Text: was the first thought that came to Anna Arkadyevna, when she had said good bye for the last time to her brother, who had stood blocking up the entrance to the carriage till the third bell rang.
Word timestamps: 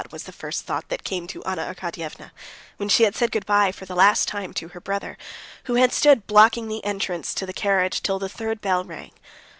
was 0.11 0.23
the 0.23 0.31
first 0.31 0.65
thought 0.65 0.89
that 0.89 1.03
came 1.03 1.27
to 1.27 1.43
Anna 1.43 1.71
Arkadyevna, 1.77 2.31
when 2.77 2.89
she 2.89 3.03
had 3.03 3.13
said 3.15 3.31
good 3.31 3.45
bye 3.45 3.71
for 3.71 3.85
the 3.85 3.93
last 3.95 4.27
time 4.27 4.51
to 4.55 4.69
her 4.69 4.79
brother, 4.81 5.15
who 5.65 5.75
had 5.75 5.91
stood 5.93 6.25
blocking 6.25 6.63
up 6.65 6.69
the 6.69 6.83
entrance 6.83 7.35
to 7.35 7.45
the 7.45 7.53
carriage 7.53 8.01
till 8.01 8.17
the 8.17 8.27
third 8.27 8.61
bell 8.61 8.83
rang. 8.83 9.11